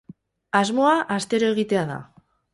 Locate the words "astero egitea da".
1.17-2.01